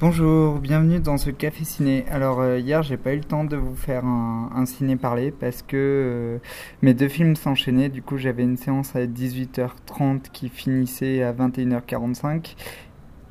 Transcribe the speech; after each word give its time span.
Bonjour, 0.00 0.60
bienvenue 0.60 1.00
dans 1.00 1.16
ce 1.16 1.30
café 1.30 1.64
ciné. 1.64 2.04
Alors 2.08 2.40
euh, 2.40 2.60
hier 2.60 2.84
j'ai 2.84 2.96
pas 2.96 3.14
eu 3.14 3.16
le 3.16 3.24
temps 3.24 3.42
de 3.42 3.56
vous 3.56 3.74
faire 3.74 4.04
un, 4.04 4.64
ciné 4.64 4.94
parler 4.94 5.32
parce 5.32 5.62
que 5.62 5.76
euh, 5.76 6.38
mes 6.82 6.94
deux 6.94 7.08
films 7.08 7.34
s'enchaînaient. 7.34 7.88
Du 7.88 8.00
coup 8.00 8.16
j'avais 8.16 8.44
une 8.44 8.56
séance 8.56 8.94
à 8.94 9.06
18h30 9.06 10.30
qui 10.32 10.50
finissait 10.50 11.24
à 11.24 11.32
21h45 11.32 12.54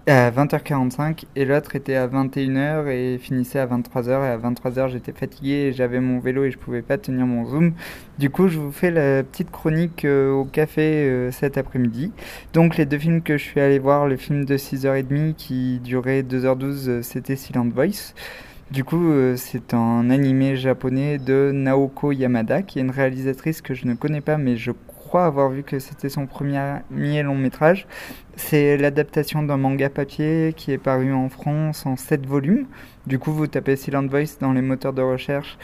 à 0.08 0.32
20h45 0.32 1.26
et 1.36 1.44
l'autre 1.44 1.76
était 1.76 1.96
à 1.96 2.08
21h 2.08 2.88
et 2.88 3.18
finissait 3.18 3.60
à 3.60 3.68
23h 3.68 4.08
et 4.08 4.30
à 4.30 4.38
23h 4.38 4.90
j'étais 4.90 5.12
fatigué 5.12 5.74
j'avais 5.76 6.00
mon 6.00 6.20
vélo 6.20 6.46
et 6.46 6.52
je 6.52 6.58
pouvais 6.58 6.82
pas 6.82 6.98
tenir 6.98 7.26
mon 7.26 7.46
zoom. 7.46 7.74
Du 8.18 8.30
coup 8.30 8.48
je 8.48 8.58
vous 8.58 8.72
fais 8.72 8.90
la 8.90 9.24
petite 9.24 9.52
chronique 9.52 10.06
euh, 10.06 10.32
au 10.32 10.46
café 10.46 10.82
euh, 10.82 11.32
cet 11.32 11.58
après-midi. 11.58 12.14
Donc 12.54 12.78
les 12.78 12.86
deux 12.86 12.98
films 12.98 13.22
que 13.22 13.38
je 13.38 13.44
suis 13.44 13.60
allé 13.60 13.80
voir, 13.80 14.08
le 14.08 14.16
film 14.16 14.46
de 14.46 14.56
6h30 14.56 15.34
qui 15.36 15.80
durait 15.80 16.22
2h12 16.22 16.88
euh, 16.88 17.02
c'était 17.02 17.36
Silent 17.36 17.68
Voice. 17.68 18.14
Du 18.72 18.84
coup, 18.84 19.14
c'est 19.38 19.74
un 19.74 20.10
animé 20.10 20.58
japonais 20.58 21.20
de 21.20 21.52
Naoko 21.54 22.12
Yamada, 22.12 22.64
qui 22.64 22.80
est 22.80 22.82
une 22.82 22.92
réalisatrice 22.92 23.62
que 23.62 23.74
je 23.74 23.88
ne 23.88 23.94
connais 23.94 24.20
pas, 24.20 24.38
mais 24.38 24.58
je 24.58 24.72
avoir 25.16 25.50
vu 25.50 25.64
que 25.64 25.80
c'était 25.80 26.10
son 26.10 26.28
premier 26.28 27.24
long 27.24 27.36
métrage. 27.36 27.88
C'est 28.36 28.78
l'adaptation 28.78 29.44
d'un 29.44 29.58
manga 29.58 29.90
papier 29.90 30.54
qui 30.56 30.72
est 30.72 30.78
paru 30.78 31.14
en 31.14 31.30
France 31.30 31.86
en 31.86 31.96
7 31.96 32.26
volumes. 32.26 32.68
Du 33.06 33.18
coup, 33.20 33.32
vous 33.32 33.48
tapez 33.48 33.76
Silent 33.76 34.06
Voice 34.08 34.38
dans 34.40 34.54
les 34.54 34.62
moteurs 34.62 34.94
de 34.94 35.02
recherche. 35.02 35.58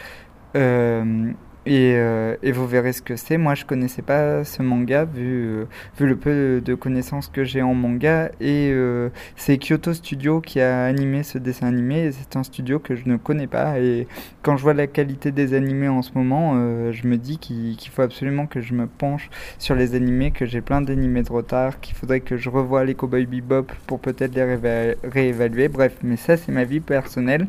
Euh, 0.55 1.31
et, 1.65 1.93
euh, 1.95 2.35
et, 2.43 2.51
vous 2.51 2.67
verrez 2.67 2.91
ce 2.91 3.01
que 3.01 3.15
c'est. 3.15 3.37
Moi, 3.37 3.55
je 3.55 3.63
connaissais 3.63 4.01
pas 4.01 4.43
ce 4.43 4.61
manga 4.61 5.05
vu, 5.05 5.45
euh, 5.45 5.65
vu 5.97 6.07
le 6.07 6.17
peu 6.17 6.61
de 6.63 6.75
connaissances 6.75 7.29
que 7.29 7.45
j'ai 7.45 7.61
en 7.61 7.73
manga. 7.73 8.31
Et 8.41 8.69
euh, 8.73 9.09
c'est 9.37 9.57
Kyoto 9.57 9.93
Studio 9.93 10.41
qui 10.41 10.59
a 10.59 10.83
animé 10.83 11.23
ce 11.23 11.37
dessin 11.37 11.67
animé. 11.67 12.11
C'est 12.11 12.35
un 12.35 12.43
studio 12.43 12.79
que 12.79 12.95
je 12.95 13.07
ne 13.07 13.15
connais 13.15 13.47
pas. 13.47 13.79
Et 13.79 14.07
quand 14.41 14.57
je 14.57 14.63
vois 14.63 14.73
la 14.73 14.87
qualité 14.87 15.31
des 15.31 15.53
animés 15.53 15.87
en 15.87 16.01
ce 16.01 16.11
moment, 16.15 16.53
je 16.91 17.07
me 17.07 17.17
dis 17.17 17.37
qu'il 17.37 17.77
faut 17.91 18.01
absolument 18.01 18.45
que 18.45 18.59
je 18.59 18.73
me 18.73 18.87
penche 18.87 19.29
sur 19.57 19.75
les 19.75 19.95
animés, 19.95 20.31
que 20.31 20.45
j'ai 20.45 20.61
plein 20.61 20.81
d'animés 20.81 21.23
de 21.23 21.31
retard, 21.31 21.79
qu'il 21.79 21.95
faudrait 21.95 22.19
que 22.19 22.35
je 22.35 22.49
revoie 22.49 22.83
les 22.83 22.95
Cowboy 22.95 23.25
Bebop 23.25 23.67
pour 23.87 23.99
peut-être 23.99 24.35
les 24.35 24.95
réévaluer. 25.03 25.69
Bref, 25.69 25.95
mais 26.03 26.17
ça, 26.17 26.35
c'est 26.35 26.51
ma 26.51 26.65
vie 26.65 26.81
personnelle. 26.81 27.47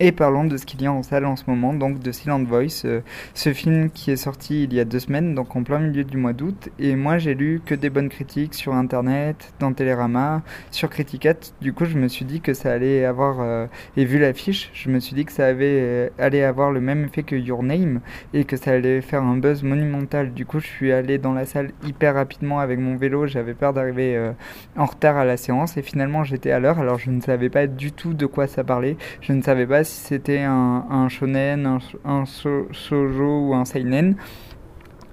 Et 0.00 0.12
parlons 0.12 0.44
de 0.44 0.56
ce 0.56 0.64
qu'il 0.64 0.80
y 0.80 0.86
a 0.86 0.92
en 0.92 1.02
salle 1.02 1.24
en 1.24 1.34
ce 1.34 1.42
moment, 1.48 1.74
donc 1.74 1.98
de 1.98 2.12
Silent 2.12 2.44
Voice, 2.44 2.82
euh, 2.84 3.00
ce 3.34 3.52
film 3.52 3.90
qui 3.90 4.12
est 4.12 4.16
sorti 4.16 4.62
il 4.62 4.72
y 4.72 4.78
a 4.78 4.84
deux 4.84 5.00
semaines, 5.00 5.34
donc 5.34 5.56
en 5.56 5.64
plein 5.64 5.80
milieu 5.80 6.04
du 6.04 6.16
mois 6.16 6.32
d'août. 6.32 6.68
Et 6.78 6.94
moi, 6.94 7.18
j'ai 7.18 7.34
lu 7.34 7.60
que 7.66 7.74
des 7.74 7.90
bonnes 7.90 8.08
critiques 8.08 8.54
sur 8.54 8.74
Internet, 8.74 9.52
dans 9.58 9.72
Télérama, 9.72 10.42
sur 10.70 10.88
Criticat. 10.88 11.34
Du 11.60 11.72
coup, 11.72 11.84
je 11.84 11.98
me 11.98 12.06
suis 12.06 12.24
dit 12.24 12.40
que 12.40 12.54
ça 12.54 12.72
allait 12.72 13.04
avoir, 13.04 13.40
euh, 13.40 13.66
et 13.96 14.04
vu 14.04 14.20
l'affiche, 14.20 14.70
je 14.72 14.88
me 14.88 15.00
suis 15.00 15.16
dit 15.16 15.24
que 15.24 15.32
ça 15.32 15.46
avait, 15.46 15.80
euh, 15.80 16.08
allait 16.20 16.44
avoir 16.44 16.70
le 16.70 16.80
même 16.80 17.06
effet 17.06 17.24
que 17.24 17.34
Your 17.34 17.64
Name, 17.64 17.98
et 18.34 18.44
que 18.44 18.56
ça 18.56 18.70
allait 18.70 19.00
faire 19.00 19.24
un 19.24 19.36
buzz 19.36 19.64
monumental. 19.64 20.32
Du 20.32 20.46
coup, 20.46 20.60
je 20.60 20.68
suis 20.68 20.92
allé 20.92 21.18
dans 21.18 21.32
la 21.32 21.44
salle 21.44 21.72
hyper 21.84 22.14
rapidement 22.14 22.60
avec 22.60 22.78
mon 22.78 22.94
vélo, 22.94 23.26
j'avais 23.26 23.54
peur 23.54 23.72
d'arriver 23.72 24.30
en 24.76 24.86
retard 24.86 25.16
à 25.16 25.24
la 25.24 25.36
séance, 25.36 25.76
et 25.76 25.82
finalement, 25.82 26.22
j'étais 26.22 26.52
à 26.52 26.60
l'heure, 26.60 26.78
alors 26.78 27.00
je 27.00 27.10
ne 27.10 27.20
savais 27.20 27.48
pas 27.48 27.66
du 27.66 27.90
tout 27.90 28.14
de 28.14 28.26
quoi 28.26 28.46
ça 28.46 28.62
parlait. 28.62 28.96
Je 29.22 29.32
ne 29.32 29.42
savais 29.42 29.66
pas 29.66 29.82
si 29.88 30.00
c'était 30.04 30.42
un, 30.42 31.08
shonen, 31.08 31.66
un, 31.66 31.78
un 32.04 32.24
shoujo 32.24 33.48
ou 33.48 33.54
un 33.54 33.64
seinen. 33.64 34.16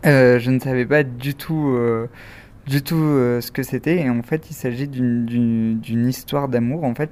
Euh, 0.05 0.37
je 0.39 0.51
ne 0.51 0.59
savais 0.59 0.85
pas 0.85 1.03
du 1.03 1.33
tout, 1.33 1.73
euh, 1.75 2.07
du 2.67 2.83
tout 2.83 3.01
euh, 3.01 3.41
ce 3.41 3.51
que 3.51 3.63
c'était. 3.63 4.01
Et 4.01 4.09
en 4.09 4.21
fait, 4.21 4.49
il 4.51 4.53
s'agit 4.53 4.87
d'une 4.87 6.07
histoire 6.07 6.47
d'amour. 6.47 6.83
En 6.83 6.93
fait, 6.93 7.11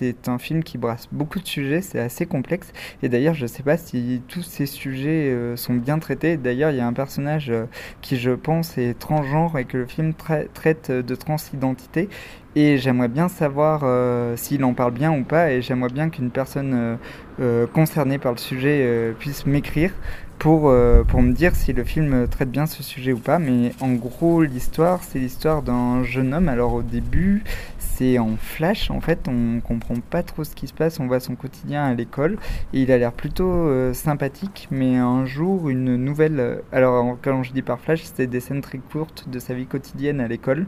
c'est 0.00 0.28
un 0.28 0.38
film 0.38 0.62
qui 0.62 0.78
brasse 0.78 1.08
beaucoup 1.12 1.40
de 1.40 1.46
sujets, 1.46 1.82
c'est 1.82 2.00
assez 2.00 2.24
complexe. 2.26 2.72
Et 3.02 3.08
d'ailleurs, 3.08 3.34
je 3.34 3.42
ne 3.42 3.46
sais 3.46 3.62
pas 3.62 3.76
si 3.76 4.22
tous 4.28 4.42
ces 4.42 4.66
sujets 4.66 5.36
sont 5.56 5.74
bien 5.74 5.98
traités. 5.98 6.36
D'ailleurs, 6.38 6.70
il 6.70 6.78
y 6.78 6.80
a 6.80 6.86
un 6.86 6.92
personnage 6.92 7.52
qui, 8.00 8.16
je 8.16 8.30
pense, 8.30 8.78
est 8.78 8.98
transgenre 8.98 9.58
et 9.58 9.66
que 9.66 9.76
le 9.76 9.86
film 9.86 10.14
traite 10.14 10.90
de 10.90 11.14
transidentité. 11.14 12.08
Et 12.56 12.78
j'aimerais 12.78 13.08
bien 13.08 13.28
savoir 13.28 13.82
euh, 13.84 14.36
s'il 14.36 14.64
en 14.64 14.74
parle 14.74 14.92
bien 14.92 15.12
ou 15.12 15.22
pas. 15.22 15.52
Et 15.52 15.62
j'aimerais 15.62 15.90
bien 15.90 16.10
qu'une 16.10 16.30
personne 16.30 16.72
euh, 16.74 16.96
euh, 17.40 17.66
concernée 17.66 18.18
par 18.18 18.32
le 18.32 18.38
sujet 18.38 19.14
puisse 19.18 19.46
m'écrire 19.46 19.92
pour, 20.40 20.72
pour 21.06 21.22
me 21.22 21.32
dire 21.32 21.54
si 21.54 21.72
le 21.72 21.84
film 21.84 22.26
traite 22.26 22.50
bien 22.50 22.66
ce 22.66 22.82
sujet 22.82 23.12
ou 23.12 23.18
pas. 23.18 23.38
Mais 23.38 23.72
en 23.80 23.92
gros, 23.92 24.42
l'histoire, 24.42 25.04
c'est 25.04 25.20
l'histoire 25.20 25.62
d'un 25.62 26.02
jeune 26.02 26.34
homme. 26.34 26.48
Alors 26.48 26.74
au 26.74 26.82
début, 26.82 27.44
c'est 27.78 28.18
en 28.18 28.36
flash. 28.36 28.90
En 28.90 29.00
fait, 29.00 29.28
on 29.28 29.60
comprend 29.60 29.94
pas 30.00 30.24
trop 30.24 30.42
ce 30.42 30.56
qui 30.56 30.66
se 30.66 30.72
passe. 30.72 30.98
On 30.98 31.06
voit 31.06 31.20
son 31.20 31.36
quotidien 31.36 31.84
à 31.84 31.94
l'école. 31.94 32.38
Et 32.72 32.80
il 32.82 32.90
a 32.90 32.98
l'air 32.98 33.12
plutôt 33.12 33.92
sympathique. 33.92 34.66
Mais 34.72 34.96
un 34.96 35.26
jour, 35.26 35.68
une 35.68 35.94
nouvelle... 35.96 36.62
Alors 36.72 37.16
quand 37.22 37.42
je 37.42 37.52
dis 37.52 37.62
par 37.62 37.78
flash, 37.78 38.02
c'est 38.02 38.26
des 38.26 38.40
scènes 38.40 38.62
très 38.62 38.78
courtes 38.78 39.28
de 39.28 39.38
sa 39.38 39.54
vie 39.54 39.66
quotidienne 39.66 40.20
à 40.20 40.26
l'école. 40.26 40.66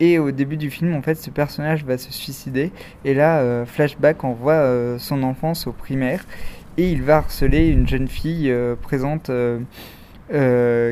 Et 0.00 0.18
au 0.18 0.30
début 0.30 0.56
du 0.56 0.70
film, 0.70 0.94
en 0.94 1.02
fait, 1.02 1.16
ce 1.16 1.30
personnage 1.30 1.84
va 1.84 1.98
se 1.98 2.12
suicider. 2.12 2.70
Et 3.04 3.14
là, 3.14 3.40
euh, 3.40 3.66
flashback, 3.66 4.22
on 4.22 4.32
voit 4.32 4.52
euh, 4.52 4.96
son 4.98 5.24
enfance 5.24 5.66
au 5.66 5.72
primaire. 5.72 6.24
Et 6.78 6.90
il 6.90 7.02
va 7.02 7.18
harceler 7.18 7.68
une 7.68 7.86
jeune 7.86 8.08
fille 8.08 8.50
euh, 8.50 8.74
présente 8.74 9.30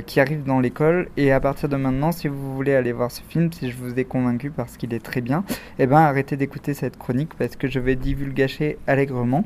qui 0.06 0.20
arrive 0.20 0.44
dans 0.44 0.60
l'école. 0.60 1.08
Et 1.16 1.32
à 1.32 1.41
partir 1.41 1.69
de 1.69 1.76
maintenant, 1.76 2.12
si 2.12 2.28
vous 2.28 2.54
voulez 2.54 2.74
aller 2.74 2.92
voir 2.92 3.10
ce 3.10 3.22
film, 3.22 3.52
si 3.52 3.70
je 3.70 3.76
vous 3.76 3.98
ai 3.98 4.04
convaincu 4.04 4.50
parce 4.50 4.76
qu'il 4.76 4.92
est 4.92 5.04
très 5.04 5.20
bien, 5.20 5.44
eh 5.78 5.86
ben 5.86 5.98
arrêtez 5.98 6.36
d'écouter 6.36 6.74
cette 6.74 6.98
chronique 6.98 7.34
parce 7.38 7.56
que 7.56 7.69
je 7.69 7.78
vais 7.78 7.97
divulgacher 7.97 8.78
allègrement. 8.86 9.44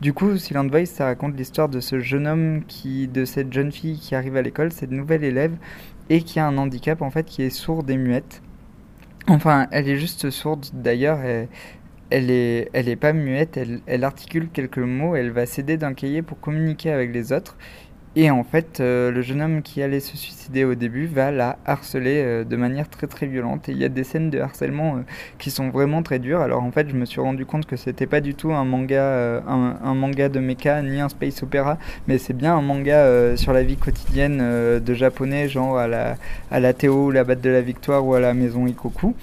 Du 0.00 0.12
coup, 0.12 0.36
Silent 0.36 0.66
Voice, 0.66 0.86
ça 0.86 1.04
raconte 1.04 1.36
l'histoire 1.36 1.68
de 1.68 1.80
ce 1.80 2.00
jeune 2.00 2.26
homme 2.26 2.62
qui, 2.66 3.08
de 3.08 3.24
cette 3.24 3.52
jeune 3.52 3.70
fille 3.70 3.98
qui 3.98 4.14
arrive 4.14 4.36
à 4.36 4.42
l'école, 4.42 4.72
cette 4.72 4.90
nouvelle 4.90 5.24
élève, 5.24 5.52
et 6.10 6.22
qui 6.22 6.40
a 6.40 6.46
un 6.46 6.58
handicap 6.58 7.00
en 7.02 7.10
fait, 7.10 7.24
qui 7.24 7.42
est 7.42 7.50
sourde 7.50 7.88
et 7.90 7.96
muette. 7.96 8.42
Enfin, 9.26 9.66
elle 9.70 9.88
est 9.88 9.96
juste 9.96 10.30
sourde 10.30 10.66
d'ailleurs. 10.72 11.20
Elle, 12.10 12.30
est, 12.30 12.70
elle 12.72 12.88
est 12.88 12.96
pas 12.96 13.12
muette, 13.12 13.58
elle, 13.86 14.04
articule 14.04 14.48
quelques 14.52 14.78
mots, 14.78 15.16
elle 15.16 15.30
va 15.30 15.46
s'aider 15.46 15.76
d'un 15.76 15.94
cahier 15.94 16.22
pour 16.22 16.38
communiquer 16.38 16.90
avec 16.90 17.12
les 17.12 17.32
autres. 17.32 17.56
Et 18.16 18.30
en 18.30 18.44
fait, 18.44 18.78
euh, 18.78 19.10
le 19.10 19.22
jeune 19.22 19.42
homme 19.42 19.62
qui 19.62 19.82
allait 19.82 19.98
se 19.98 20.16
suicider 20.16 20.64
au 20.64 20.76
début 20.76 21.06
va 21.06 21.32
la 21.32 21.58
harceler 21.66 22.22
euh, 22.22 22.44
de 22.44 22.54
manière 22.54 22.88
très 22.88 23.08
très 23.08 23.26
violente. 23.26 23.68
Et 23.68 23.72
il 23.72 23.78
y 23.78 23.84
a 23.84 23.88
des 23.88 24.04
scènes 24.04 24.30
de 24.30 24.38
harcèlement 24.38 24.96
euh, 24.96 25.00
qui 25.38 25.50
sont 25.50 25.70
vraiment 25.70 26.00
très 26.04 26.20
dures. 26.20 26.40
Alors 26.40 26.62
en 26.62 26.70
fait, 26.70 26.88
je 26.88 26.94
me 26.94 27.06
suis 27.06 27.20
rendu 27.20 27.44
compte 27.44 27.66
que 27.66 27.74
c'était 27.74 28.06
pas 28.06 28.20
du 28.20 28.36
tout 28.36 28.52
un 28.52 28.64
manga, 28.64 29.42
un, 29.48 29.94
manga 29.94 30.28
de 30.28 30.38
mecha 30.38 30.80
ni 30.82 31.00
un 31.00 31.08
space 31.08 31.42
opéra, 31.42 31.76
mais 32.06 32.18
c'est 32.18 32.34
bien 32.34 32.56
un 32.56 32.62
manga 32.62 33.36
sur 33.36 33.52
la 33.52 33.64
vie 33.64 33.76
quotidienne 33.76 34.38
de 34.78 34.94
japonais, 34.94 35.48
genre 35.48 35.76
à 35.76 35.88
la, 35.88 36.16
à 36.52 36.60
la 36.60 36.72
Théo, 36.72 37.10
la 37.10 37.24
batte 37.24 37.40
de 37.40 37.50
la 37.50 37.62
victoire 37.62 38.06
ou 38.06 38.14
à 38.14 38.20
la 38.20 38.32
maison 38.32 38.66
Ikoku. 38.66 39.16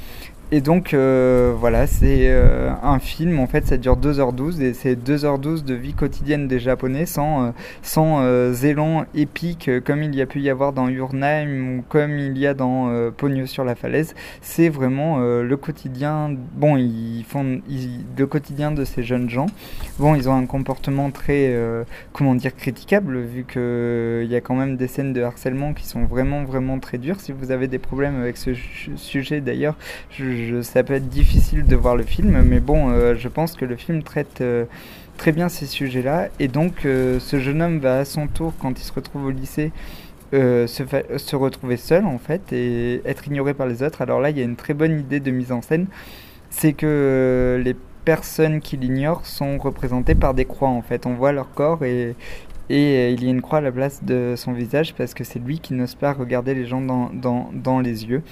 Et 0.53 0.59
donc 0.59 0.93
euh, 0.93 1.53
voilà, 1.57 1.87
c'est 1.87 2.27
euh, 2.27 2.73
un 2.83 2.99
film, 2.99 3.39
en 3.39 3.47
fait 3.47 3.65
ça 3.65 3.77
dure 3.77 3.95
2h12 3.95 4.61
et 4.61 4.73
c'est 4.73 4.95
2h12 4.95 5.63
de 5.63 5.73
vie 5.73 5.93
quotidienne 5.93 6.49
des 6.49 6.59
Japonais 6.59 7.05
sans, 7.05 7.45
euh, 7.45 7.51
sans 7.81 8.21
élan 8.65 9.05
épique 9.15 9.69
comme 9.85 10.03
il 10.03 10.13
y 10.13 10.21
a 10.21 10.25
pu 10.25 10.41
y 10.41 10.49
avoir 10.49 10.73
dans 10.73 10.89
Urnheim 10.89 11.77
ou 11.77 11.83
comme 11.87 12.19
il 12.19 12.37
y 12.37 12.47
a 12.47 12.53
dans 12.53 12.91
Pogno 13.15 13.45
sur 13.45 13.63
la 13.63 13.75
falaise. 13.75 14.13
C'est 14.41 14.67
vraiment 14.67 15.19
le 15.19 15.55
quotidien, 15.55 16.35
bon 16.55 16.75
ils 16.75 17.23
font 17.25 17.61
le 18.17 18.25
quotidien 18.25 18.71
de 18.71 18.83
ces 18.83 19.03
jeunes 19.03 19.29
gens. 19.29 19.45
Bon 19.99 20.15
ils 20.15 20.27
ont 20.27 20.35
un 20.35 20.45
comportement 20.47 21.11
très, 21.11 21.55
comment 22.11 22.35
dire, 22.35 22.53
critiquable 22.53 23.21
vu 23.21 23.45
qu'il 23.45 24.29
y 24.29 24.35
a 24.35 24.41
quand 24.41 24.55
même 24.55 24.75
des 24.75 24.87
scènes 24.87 25.13
de 25.13 25.21
harcèlement 25.21 25.73
qui 25.73 25.85
sont 25.87 26.03
vraiment 26.03 26.43
vraiment 26.43 26.77
très 26.79 26.97
dures. 26.97 27.21
Si 27.21 27.31
vous 27.31 27.51
avez 27.51 27.69
des 27.69 27.79
problèmes 27.79 28.19
avec 28.19 28.35
ce 28.35 28.51
sujet 28.97 29.39
d'ailleurs, 29.39 29.77
je 30.09 30.40
ça 30.61 30.83
peut 30.83 30.93
être 30.93 31.09
difficile 31.09 31.65
de 31.65 31.75
voir 31.75 31.95
le 31.95 32.03
film, 32.03 32.41
mais 32.43 32.59
bon, 32.59 32.89
euh, 32.89 33.15
je 33.15 33.27
pense 33.27 33.55
que 33.55 33.65
le 33.65 33.75
film 33.75 34.03
traite 34.03 34.41
euh, 34.41 34.65
très 35.17 35.31
bien 35.31 35.49
ces 35.49 35.65
sujets-là. 35.65 36.29
Et 36.39 36.47
donc, 36.47 36.85
euh, 36.85 37.19
ce 37.19 37.39
jeune 37.39 37.61
homme 37.61 37.79
va 37.79 37.99
à 37.99 38.05
son 38.05 38.27
tour, 38.27 38.53
quand 38.59 38.79
il 38.79 38.83
se 38.83 38.93
retrouve 38.93 39.25
au 39.25 39.31
lycée, 39.31 39.71
se, 40.33 41.35
retrouver 41.35 41.77
seul, 41.77 42.05
en 42.05 42.17
fait, 42.17 42.53
et 42.53 43.01
être 43.05 43.27
ignoré 43.27 43.53
par 43.53 43.67
les 43.67 43.83
autres. 43.83 44.01
Alors 44.01 44.21
là, 44.21 44.29
il 44.29 44.37
y 44.37 44.41
a 44.41 44.43
une 44.43 44.55
très 44.55 44.73
bonne 44.73 44.99
idée 44.99 45.19
de 45.19 45.31
mise 45.31 45.51
en 45.51 45.61
scène. 45.61 45.87
C'est 46.49 46.73
que 46.73 47.61
les 47.63 47.75
personnes 48.05 48.61
qui 48.61 48.77
l'ignorent 48.77 49.25
sont 49.25 49.57
représentées 49.57 50.15
par 50.15 50.33
des 50.33 50.45
croix, 50.45 50.69
en 50.69 50.81
fait. 50.81 51.05
On 51.05 51.15
voit 51.15 51.31
leur 51.31 51.53
corps 51.53 51.83
et, 51.83 52.15
il 52.69 53.23
y 53.23 53.27
a 53.27 53.29
une 53.29 53.41
croix 53.41 53.57
à 53.59 53.61
la 53.61 53.71
place 53.71 54.01
de 54.03 54.35
son 54.37 54.53
visage 54.53 54.93
parce 54.93 55.13
que 55.13 55.25
c'est 55.25 55.39
lui 55.39 55.59
qui 55.59 55.73
n'ose 55.73 55.95
pas 55.95 56.13
regarder 56.13 56.53
les 56.53 56.65
gens 56.65 56.79
dans 56.79 57.79
les 57.81 58.05
yeux. 58.05 58.23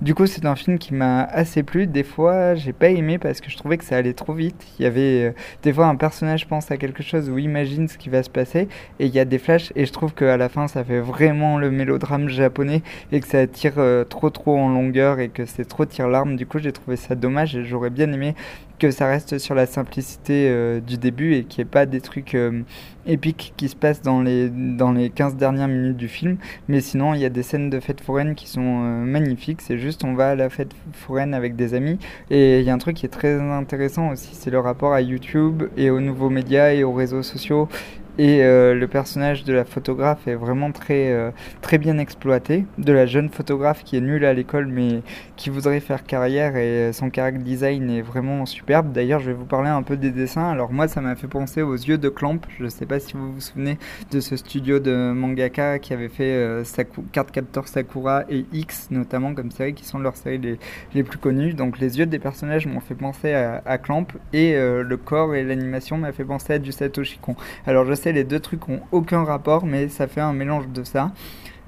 Du 0.00 0.14
coup, 0.14 0.26
c'est 0.26 0.46
un 0.46 0.54
film 0.54 0.78
qui 0.78 0.94
m'a 0.94 1.24
assez 1.24 1.64
plu. 1.64 1.88
Des 1.88 2.04
fois, 2.04 2.54
j'ai 2.54 2.72
pas 2.72 2.88
aimé 2.88 3.18
parce 3.18 3.40
que 3.40 3.50
je 3.50 3.56
trouvais 3.56 3.78
que 3.78 3.84
ça 3.84 3.96
allait 3.96 4.12
trop 4.12 4.32
vite. 4.32 4.64
Il 4.78 4.84
y 4.84 4.86
avait 4.86 5.24
euh, 5.24 5.32
des 5.64 5.72
fois 5.72 5.86
un 5.86 5.96
personnage 5.96 6.46
pense 6.46 6.70
à 6.70 6.76
quelque 6.76 7.02
chose 7.02 7.28
ou 7.28 7.38
imagine 7.38 7.88
ce 7.88 7.98
qui 7.98 8.08
va 8.08 8.22
se 8.22 8.30
passer 8.30 8.68
et 9.00 9.06
il 9.06 9.12
y 9.12 9.18
a 9.18 9.24
des 9.24 9.38
flashs 9.38 9.72
et 9.74 9.86
je 9.86 9.92
trouve 9.92 10.14
qu'à 10.14 10.36
la 10.36 10.48
fin, 10.48 10.68
ça 10.68 10.84
fait 10.84 11.00
vraiment 11.00 11.58
le 11.58 11.72
mélodrame 11.72 12.28
japonais 12.28 12.82
et 13.10 13.18
que 13.18 13.26
ça 13.26 13.44
tire 13.48 13.74
euh, 13.78 14.04
trop 14.04 14.30
trop 14.30 14.56
en 14.56 14.68
longueur 14.68 15.18
et 15.18 15.30
que 15.30 15.46
c'est 15.46 15.64
trop 15.64 15.84
tire-larme. 15.84 16.36
Du 16.36 16.46
coup, 16.46 16.60
j'ai 16.60 16.70
trouvé 16.70 16.96
ça 16.96 17.16
dommage 17.16 17.56
et 17.56 17.64
j'aurais 17.64 17.90
bien 17.90 18.12
aimé 18.12 18.36
que 18.78 18.90
ça 18.90 19.06
reste 19.06 19.38
sur 19.38 19.54
la 19.54 19.66
simplicité 19.66 20.48
euh, 20.48 20.80
du 20.80 20.98
début 20.98 21.34
et 21.34 21.44
qu'il 21.44 21.62
n'y 21.62 21.68
ait 21.68 21.70
pas 21.70 21.86
des 21.86 22.00
trucs 22.00 22.34
euh, 22.34 22.62
épiques 23.06 23.52
qui 23.56 23.68
se 23.68 23.76
passent 23.76 24.02
dans 24.02 24.22
les, 24.22 24.48
dans 24.48 24.92
les 24.92 25.10
15 25.10 25.36
dernières 25.36 25.68
minutes 25.68 25.96
du 25.96 26.08
film. 26.08 26.36
Mais 26.68 26.80
sinon, 26.80 27.14
il 27.14 27.20
y 27.20 27.24
a 27.24 27.28
des 27.28 27.42
scènes 27.42 27.70
de 27.70 27.80
fête 27.80 28.00
foraine 28.00 28.34
qui 28.34 28.48
sont 28.48 28.60
euh, 28.60 29.04
magnifiques. 29.04 29.60
C'est 29.60 29.78
juste, 29.78 30.04
on 30.04 30.14
va 30.14 30.30
à 30.30 30.34
la 30.34 30.48
fête 30.50 30.72
foraine 30.92 31.34
avec 31.34 31.56
des 31.56 31.74
amis. 31.74 31.98
Et 32.30 32.60
il 32.60 32.64
y 32.64 32.70
a 32.70 32.74
un 32.74 32.78
truc 32.78 32.96
qui 32.96 33.06
est 33.06 33.10
très 33.10 33.40
intéressant 33.40 34.10
aussi, 34.10 34.30
c'est 34.32 34.50
le 34.50 34.60
rapport 34.60 34.92
à 34.92 35.00
YouTube 35.00 35.64
et 35.76 35.90
aux 35.90 36.00
nouveaux 36.00 36.30
médias 36.30 36.72
et 36.72 36.84
aux 36.84 36.92
réseaux 36.92 37.22
sociaux 37.22 37.68
et 38.18 38.42
euh, 38.42 38.74
le 38.74 38.88
personnage 38.88 39.44
de 39.44 39.52
la 39.52 39.64
photographe 39.64 40.26
est 40.26 40.34
vraiment 40.34 40.72
très, 40.72 41.12
euh, 41.12 41.30
très 41.62 41.78
bien 41.78 41.98
exploité. 41.98 42.66
De 42.76 42.92
la 42.92 43.06
jeune 43.06 43.28
photographe 43.28 43.84
qui 43.84 43.96
est 43.96 44.00
nulle 44.00 44.24
à 44.24 44.34
l'école 44.34 44.66
mais 44.66 45.02
qui 45.36 45.50
voudrait 45.50 45.80
faire 45.80 46.04
carrière 46.04 46.56
et 46.56 46.92
son 46.92 47.10
character 47.10 47.42
design 47.42 47.88
est 47.90 48.02
vraiment 48.02 48.44
superbe. 48.44 48.92
D'ailleurs, 48.92 49.20
je 49.20 49.26
vais 49.26 49.36
vous 49.36 49.44
parler 49.44 49.68
un 49.68 49.82
peu 49.82 49.96
des 49.96 50.10
dessins. 50.10 50.50
Alors 50.50 50.72
moi, 50.72 50.88
ça 50.88 51.00
m'a 51.00 51.14
fait 51.14 51.28
penser 51.28 51.62
aux 51.62 51.74
yeux 51.76 51.98
de 51.98 52.08
Clamp. 52.08 52.40
Je 52.58 52.64
ne 52.64 52.68
sais 52.68 52.86
pas 52.86 52.98
si 52.98 53.14
vous 53.14 53.32
vous 53.32 53.40
souvenez 53.40 53.78
de 54.10 54.18
ce 54.18 54.36
studio 54.36 54.80
de 54.80 55.12
mangaka 55.12 55.78
qui 55.78 55.92
avait 55.92 56.08
fait 56.08 56.24
euh, 56.24 56.64
Sakura 56.64 58.24
et 58.28 58.46
X 58.52 58.88
notamment 58.90 59.34
comme 59.34 59.50
série 59.50 59.74
qui 59.74 59.84
sont 59.84 59.98
leurs 59.98 60.16
séries 60.16 60.38
les, 60.38 60.58
les 60.94 61.04
plus 61.04 61.18
connues. 61.18 61.54
Donc 61.54 61.78
les 61.78 61.98
yeux 61.98 62.06
des 62.06 62.18
personnages 62.18 62.66
m'ont 62.66 62.80
fait 62.80 62.96
penser 62.96 63.32
à, 63.32 63.62
à 63.64 63.78
Clamp 63.78 64.06
et 64.32 64.54
euh, 64.56 64.82
le 64.82 64.96
corps 64.96 65.34
et 65.36 65.44
l'animation 65.44 65.98
m'a 65.98 66.10
fait 66.10 66.24
penser 66.24 66.54
à 66.54 66.58
du 66.58 66.72
Satoshi 66.72 67.18
Kon. 67.18 67.36
Alors 67.66 67.84
je 67.84 67.94
sais 67.94 68.07
les 68.12 68.24
deux 68.24 68.40
trucs 68.40 68.68
ont 68.68 68.80
aucun 68.92 69.24
rapport, 69.24 69.64
mais 69.64 69.88
ça 69.88 70.06
fait 70.06 70.20
un 70.20 70.32
mélange 70.32 70.68
de 70.68 70.84
ça. 70.84 71.12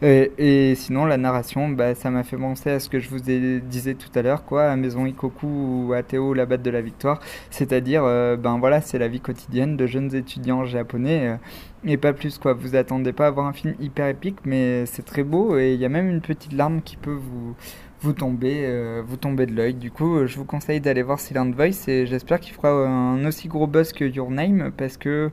Et, 0.03 0.75
sinon, 0.77 1.05
la 1.05 1.19
narration, 1.19 1.69
bah, 1.69 1.95
ça 1.95 2.11
m'a 2.11 2.23
fait 2.23 2.39
penser 2.39 2.71
à 2.71 2.81
ce 2.81 2.89
que 2.89 2.99
je 2.99 3.11
vous 3.11 3.31
ai, 3.31 3.61
disais 3.61 3.95
tout 3.95 4.09
à 4.15 4.23
l'heure, 4.23 4.45
quoi, 4.45 4.65
à 4.71 4.77
Maison 4.77 5.05
Ikoku 5.05 5.47
ou 5.47 5.93
à 5.93 6.01
la 6.35 6.47
batte 6.47 6.63
de 6.63 6.71
la 6.71 6.81
victoire. 6.81 7.21
C'est-à-dire, 7.51 8.03
euh, 8.05 8.37
ben 8.37 8.59
voilà, 8.59 8.81
c'est 8.81 8.99
la 8.99 9.09
vie 9.09 9.21
quotidienne 9.21 9.77
de 9.77 9.87
jeunes 9.87 10.15
étudiants 10.15 10.65
japonais. 10.65 11.29
Euh, 11.29 11.37
et 11.85 11.99
pas 11.99 12.15
plus, 12.15 12.39
quoi. 12.39 12.55
Vous 12.55 12.77
attendez 12.77 13.13
pas 13.13 13.27
à 13.27 13.31
voir 13.31 13.47
un 13.47 13.53
film 13.53 13.75
hyper 13.79 14.07
épique, 14.09 14.39
mais 14.45 14.87
c'est 14.87 15.05
très 15.05 15.23
beau. 15.23 15.59
Et 15.59 15.75
il 15.75 15.81
y 15.81 15.85
a 15.85 15.91
même 15.91 16.09
une 16.09 16.23
petite 16.23 16.55
larme 16.55 16.81
qui 16.81 16.97
peut 16.97 17.11
vous, 17.11 17.55
vous 18.01 18.13
tombez, 18.13 18.63
euh, 18.65 19.03
vous 19.07 19.17
tombez 19.17 19.47
de 19.47 19.55
l'œil. 19.55 19.75
Du 19.75 19.91
coup, 19.91 20.27
je 20.27 20.37
vous 20.37 20.45
conseille 20.45 20.81
d'aller 20.81 21.03
voir 21.03 21.21
Silent 21.21 21.51
Voice 21.51 21.89
et 21.89 22.07
j'espère 22.07 22.41
qu'il 22.41 22.55
fera 22.55 22.71
un 22.71 23.25
aussi 23.27 23.49
gros 23.49 23.67
buzz 23.67 23.93
que 23.93 24.05
Your 24.05 24.31
Name 24.31 24.73
parce 24.77 24.97
que 24.97 25.31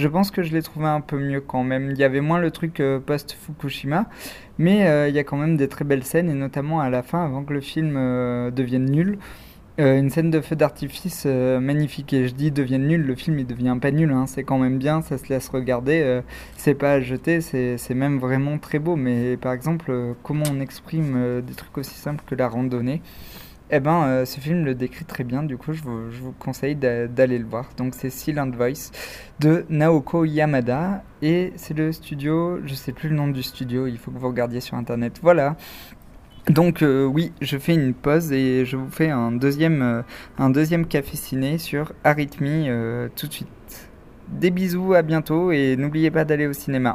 je 0.00 0.08
pense 0.08 0.30
que 0.30 0.42
je 0.42 0.52
l'ai 0.52 0.62
trouvé 0.62 0.86
un 0.86 1.00
peu 1.00 1.18
mieux 1.18 1.40
quand 1.40 1.62
même. 1.62 1.90
Il 1.90 1.98
y 1.98 2.04
avait 2.04 2.20
moins 2.20 2.38
le 2.38 2.50
truc 2.50 2.80
euh, 2.80 2.98
post-Fukushima, 3.00 4.06
mais 4.58 4.86
euh, 4.88 5.08
il 5.08 5.14
y 5.14 5.18
a 5.18 5.24
quand 5.24 5.36
même 5.36 5.56
des 5.56 5.68
très 5.68 5.84
belles 5.84 6.04
scènes, 6.04 6.30
et 6.30 6.34
notamment 6.34 6.80
à 6.80 6.88
la 6.88 7.02
fin, 7.02 7.24
avant 7.24 7.44
que 7.44 7.52
le 7.52 7.60
film 7.60 7.96
euh, 7.96 8.50
devienne 8.50 8.86
nul. 8.86 9.18
Une 9.80 10.10
scène 10.10 10.30
de 10.30 10.40
feu 10.40 10.56
d'artifice 10.56 11.24
magnifique 11.26 12.12
et 12.12 12.28
je 12.28 12.34
dis 12.34 12.50
devienne 12.50 12.86
nul, 12.86 13.02
le 13.02 13.14
film 13.14 13.38
il 13.38 13.46
devient 13.46 13.76
pas 13.80 13.90
nul, 13.90 14.12
hein. 14.12 14.26
c'est 14.26 14.44
quand 14.44 14.58
même 14.58 14.78
bien, 14.78 15.02
ça 15.02 15.18
se 15.18 15.28
laisse 15.28 15.48
regarder, 15.48 16.20
c'est 16.56 16.74
pas 16.74 16.92
à 16.92 17.00
jeter, 17.00 17.40
c'est 17.40 17.94
même 17.94 18.18
vraiment 18.18 18.58
très 18.58 18.78
beau, 18.78 18.96
mais 18.96 19.36
par 19.36 19.52
exemple 19.52 20.14
comment 20.22 20.44
on 20.50 20.60
exprime 20.60 21.40
des 21.40 21.54
trucs 21.54 21.78
aussi 21.78 21.94
simples 21.94 22.24
que 22.26 22.34
la 22.34 22.48
randonnée, 22.48 23.00
eh 23.72 23.78
ben, 23.78 24.02
euh, 24.02 24.24
ce 24.24 24.40
film 24.40 24.64
le 24.64 24.74
décrit 24.74 25.04
très 25.04 25.22
bien, 25.22 25.44
du 25.44 25.56
coup, 25.56 25.72
je 25.72 25.82
vous, 25.82 26.10
je 26.10 26.20
vous 26.20 26.32
conseille 26.32 26.74
d'aller 26.74 27.38
le 27.38 27.44
voir. 27.44 27.68
Donc, 27.76 27.94
c'est 27.94 28.10
Silent 28.10 28.50
Voice 28.50 28.90
de 29.38 29.64
Naoko 29.68 30.24
Yamada 30.24 31.04
et 31.22 31.52
c'est 31.54 31.74
le 31.74 31.92
studio, 31.92 32.58
je 32.64 32.74
sais 32.74 32.92
plus 32.92 33.08
le 33.10 33.14
nom 33.14 33.28
du 33.28 33.44
studio, 33.44 33.86
il 33.86 33.96
faut 33.96 34.10
que 34.10 34.18
vous 34.18 34.28
regardiez 34.28 34.60
sur 34.60 34.76
internet. 34.76 35.20
Voilà. 35.22 35.56
Donc 36.48 36.82
euh, 36.82 37.04
oui, 37.04 37.32
je 37.40 37.58
fais 37.58 37.74
une 37.74 37.94
pause 37.94 38.32
et 38.32 38.64
je 38.64 38.76
vous 38.76 38.90
fais 38.90 39.10
un 39.10 39.30
deuxième, 39.30 39.82
euh, 39.82 40.02
un 40.38 40.50
deuxième 40.50 40.86
café 40.86 41.16
ciné 41.16 41.58
sur 41.58 41.92
Arrhythmie 42.02 42.68
tout 43.14 43.26
de 43.26 43.32
suite. 43.32 43.48
Des 44.28 44.50
bisous, 44.50 44.94
à 44.94 45.02
bientôt 45.02 45.52
et 45.52 45.76
n'oubliez 45.76 46.10
pas 46.10 46.24
d'aller 46.24 46.46
au 46.46 46.52
cinéma. 46.52 46.88